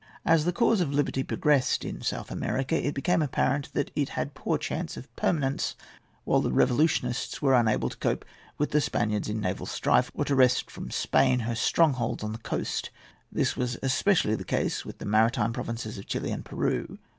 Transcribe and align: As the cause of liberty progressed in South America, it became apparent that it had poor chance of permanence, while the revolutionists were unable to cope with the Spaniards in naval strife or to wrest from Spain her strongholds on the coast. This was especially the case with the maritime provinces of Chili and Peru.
As 0.25 0.45
the 0.45 0.51
cause 0.51 0.81
of 0.81 0.91
liberty 0.91 1.21
progressed 1.21 1.85
in 1.85 2.01
South 2.01 2.31
America, 2.31 2.73
it 2.73 2.95
became 2.95 3.21
apparent 3.21 3.71
that 3.73 3.91
it 3.95 4.09
had 4.17 4.33
poor 4.33 4.57
chance 4.57 4.97
of 4.97 5.15
permanence, 5.15 5.75
while 6.23 6.41
the 6.41 6.51
revolutionists 6.51 7.39
were 7.39 7.53
unable 7.53 7.87
to 7.87 7.97
cope 7.97 8.25
with 8.57 8.71
the 8.71 8.81
Spaniards 8.81 9.29
in 9.29 9.39
naval 9.39 9.67
strife 9.67 10.09
or 10.15 10.25
to 10.25 10.33
wrest 10.35 10.71
from 10.71 10.89
Spain 10.89 11.41
her 11.41 11.53
strongholds 11.53 12.23
on 12.23 12.31
the 12.31 12.39
coast. 12.39 12.89
This 13.31 13.55
was 13.55 13.77
especially 13.83 14.33
the 14.33 14.43
case 14.43 14.83
with 14.83 14.97
the 14.97 15.05
maritime 15.05 15.53
provinces 15.53 15.99
of 15.99 16.07
Chili 16.07 16.31
and 16.31 16.43
Peru. 16.43 16.97